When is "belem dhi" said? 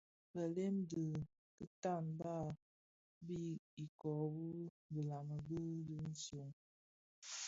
0.33-1.05